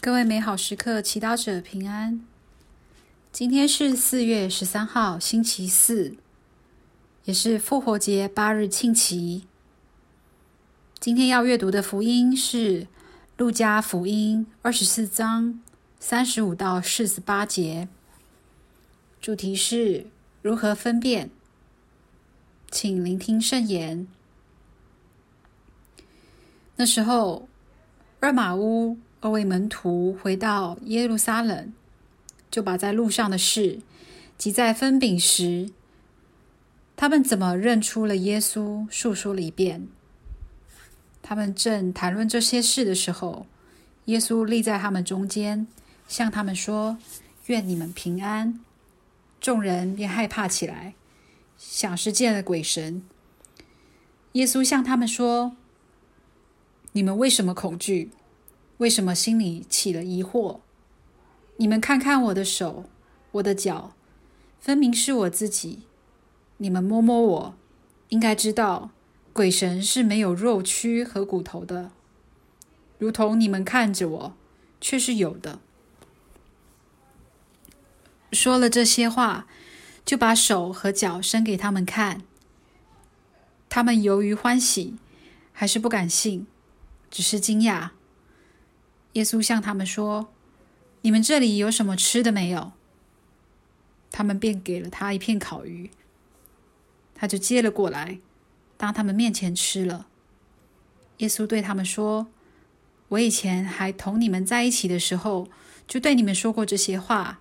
[0.00, 2.24] 各位美好时刻祈祷者平安。
[3.32, 6.14] 今天是四月十三号，星期四，
[7.24, 9.48] 也是复活节八日庆期。
[11.00, 12.82] 今天要阅读的福音是
[13.36, 15.60] 《路加福音》二十四章
[15.98, 17.88] 三十五到四十八节，
[19.20, 20.06] 主题是
[20.42, 21.30] 如何分辨。
[22.70, 24.06] 请聆听圣言。
[26.76, 27.48] 那时候，
[28.20, 28.96] 厄玛乌。
[29.20, 31.72] 二位门徒回到耶路撒冷，
[32.50, 33.80] 就把在路上的事
[34.36, 35.70] 即在分饼时，
[36.96, 39.88] 他们怎么认出了耶稣，述说了一遍。
[41.20, 43.46] 他们正谈论这些事的时候，
[44.04, 45.66] 耶稣立在他们中间，
[46.06, 46.96] 向他们说
[47.46, 48.60] ：“愿你们平安。”
[49.40, 50.94] 众人便害怕起来，
[51.58, 53.02] 想是见了鬼神。
[54.32, 55.56] 耶稣向他们说
[56.92, 58.10] ：“你们为什么恐惧？”
[58.78, 60.60] 为什么心里起了疑惑？
[61.56, 62.84] 你们看看我的手，
[63.32, 63.92] 我的脚，
[64.60, 65.80] 分明是我自己。
[66.58, 67.54] 你们摸摸我，
[68.10, 68.90] 应该知道，
[69.32, 71.90] 鬼神是没有肉躯和骨头的，
[72.98, 74.34] 如同你们看着我，
[74.80, 75.58] 却是有的。
[78.32, 79.48] 说了这些话，
[80.04, 82.22] 就把手和脚伸给他们看。
[83.68, 84.96] 他们由于欢喜，
[85.52, 86.46] 还是不敢信，
[87.10, 87.90] 只是惊讶。
[89.18, 90.28] 耶稣向他们说
[91.02, 92.70] ：“你们这里有什么吃的没有？”
[94.12, 95.90] 他们便给了他一片烤鱼，
[97.16, 98.20] 他就接了过来，
[98.76, 100.06] 当他们面前吃了。
[101.16, 102.28] 耶稣对他们说
[103.10, 105.48] ：“我以前还同你们在一起的时候，
[105.88, 107.40] 就对你们说过这些话。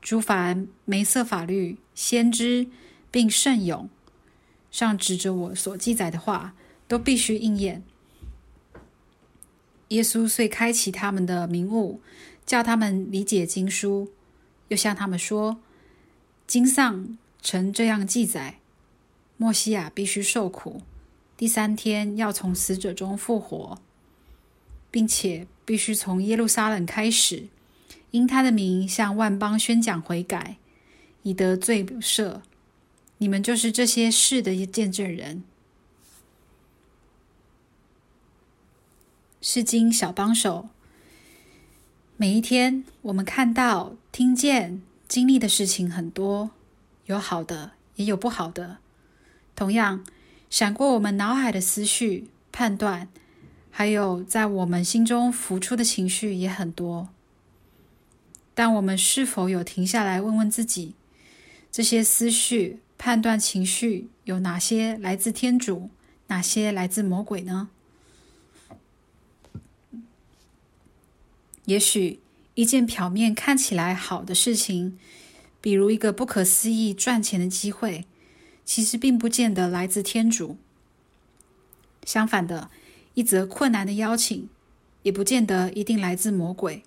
[0.00, 2.66] 诸凡梅瑟法律、先知
[3.12, 3.88] 并圣咏
[4.72, 6.54] 上指着我所记载的话，
[6.88, 7.84] 都必须应验。”
[9.92, 12.00] 耶稣遂开启他们的明悟，
[12.46, 14.10] 叫他们理解经书，
[14.68, 15.58] 又向他们说
[16.48, 18.58] ：“经上曾这样记载，
[19.36, 20.80] 默西亚必须受苦，
[21.36, 23.78] 第三天要从死者中复活，
[24.90, 27.48] 并且必须从耶路撒冷开始，
[28.12, 30.56] 因他的名向万邦宣讲悔改，
[31.22, 32.40] 以得罪赦。
[33.18, 35.44] 你们就是这些事的见证人。”
[39.42, 40.68] 圣经小帮手。
[42.16, 46.52] 每一天，我们看到、听见、经历的事情很多，
[47.06, 48.78] 有好的，也有不好的。
[49.56, 50.04] 同样，
[50.48, 53.08] 闪过我们脑海的思绪、判断，
[53.68, 57.08] 还有在我们心中浮出的情绪也很多。
[58.54, 60.94] 但我们是否有停下来问问自己：
[61.72, 65.90] 这些思绪、判断、情绪有哪些来自天主，
[66.28, 67.70] 哪些来自魔鬼呢？
[71.66, 72.20] 也许
[72.54, 74.98] 一件表面看起来好的事情，
[75.60, 78.04] 比如一个不可思议赚钱的机会，
[78.64, 80.56] 其实并不见得来自天主。
[82.04, 82.70] 相反的，
[83.14, 84.48] 一则困难的邀请，
[85.02, 86.82] 也不见得一定来自魔鬼。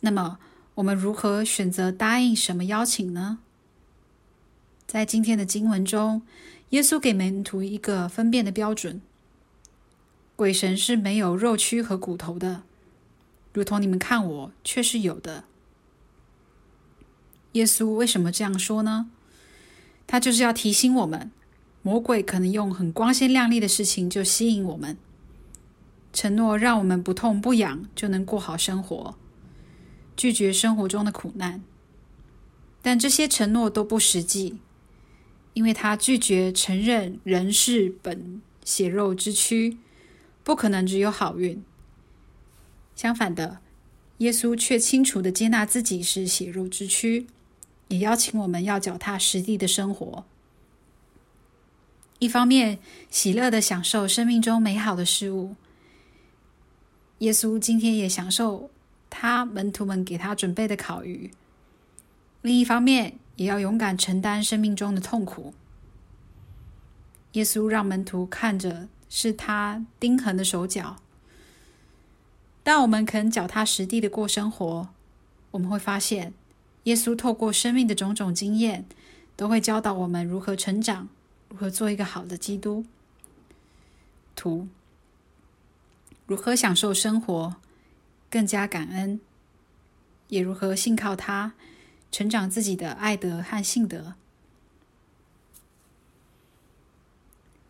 [0.00, 0.38] 那么，
[0.76, 3.40] 我们如何选择答应什么邀请呢？
[4.86, 6.22] 在今天的经文中，
[6.70, 9.02] 耶稣给门徒一个分辨的标准：
[10.34, 12.62] 鬼神是没有肉躯和骨头的。
[13.58, 15.42] 如同你们看我，却是有的。
[17.54, 19.10] 耶稣为什么这样说呢？
[20.06, 21.32] 他就是要提醒我们，
[21.82, 24.96] 魔鬼可能用很光鲜亮丽的事情就吸引我们，
[26.12, 29.16] 承诺让我们不痛不痒就能过好生活，
[30.16, 31.60] 拒绝生活中的苦难。
[32.80, 34.60] 但这些承诺都不实际，
[35.54, 39.78] 因为他拒绝承认人是本血肉之躯，
[40.44, 41.60] 不可能只有好运。
[42.98, 43.60] 相反的，
[44.16, 47.28] 耶稣却清楚地接纳自己是血肉之躯，
[47.86, 50.24] 也邀请我们要脚踏实地的生活。
[52.18, 55.54] 一方面，喜乐地享受生命中美好的事物。
[57.18, 58.68] 耶稣今天也享受
[59.08, 61.30] 他门徒们给他准备的烤鱼。
[62.42, 65.54] 另一方面，也要勇敢承担生命中的痛苦。
[67.34, 70.96] 耶稣让门徒看着是他钉痕的手脚。
[72.68, 74.90] 当我们肯脚踏实地的过生活，
[75.52, 76.34] 我们会发现，
[76.82, 78.84] 耶稣透过生命的种种经验，
[79.36, 81.08] 都会教导我们如何成长，
[81.48, 82.84] 如何做一个好的基督
[84.36, 84.68] 徒，
[86.26, 87.56] 如何享受生活，
[88.28, 89.18] 更加感恩，
[90.28, 91.54] 也如何信靠他，
[92.12, 94.12] 成长自己的爱德和信德。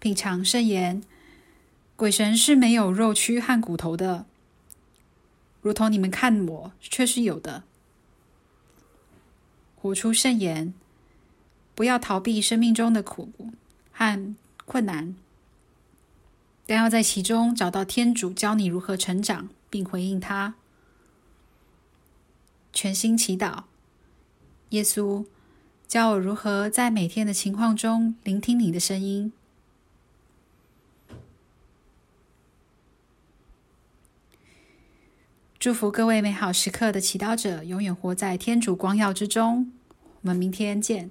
[0.00, 1.04] 品尝圣言，
[1.94, 4.26] 鬼神是没有肉躯和骨头的。
[5.60, 7.64] 如同你们看我却是有的。
[9.80, 10.74] 活出圣言，
[11.74, 13.30] 不要逃避生命中的苦
[13.92, 14.34] 和
[14.64, 15.14] 困难，
[16.66, 20.54] 但要在其中找到天主教你如何成长，并回应他。
[22.72, 23.64] 全心祈祷，
[24.70, 25.24] 耶稣，
[25.86, 29.32] 教我如何在每天的情况中聆听你的声音。
[35.58, 39.72] 祝福各位美好时刻的祈祷者，永远活在天主光耀之中。
[40.20, 41.10] 我们明天见。